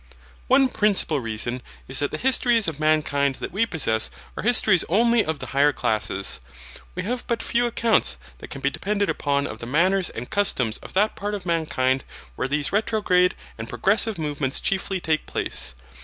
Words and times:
One 0.47 0.67
principal 0.67 1.19
reason 1.19 1.61
is 1.87 1.99
that 1.99 2.09
the 2.09 2.17
histories 2.17 2.67
of 2.67 2.79
mankind 2.79 3.35
that 3.35 3.51
we 3.51 3.67
possess 3.67 4.09
are 4.35 4.41
histories 4.41 4.83
only 4.89 5.23
of 5.23 5.37
the 5.37 5.45
higher 5.53 5.71
classes. 5.71 6.39
We 6.95 7.03
have 7.03 7.27
but 7.27 7.43
few 7.43 7.67
accounts 7.67 8.17
that 8.39 8.47
can 8.49 8.61
be 8.61 8.71
depended 8.71 9.11
upon 9.11 9.45
of 9.45 9.59
the 9.59 9.67
manners 9.67 10.09
and 10.09 10.27
customs 10.27 10.77
of 10.77 10.93
that 10.93 11.15
part 11.15 11.35
of 11.35 11.45
mankind 11.45 12.03
where 12.35 12.47
these 12.47 12.71
retrograde 12.73 13.35
and 13.59 13.69
progressive 13.69 14.17
movements 14.17 14.59
chiefly 14.59 14.99
take 14.99 15.27
place. 15.27 15.75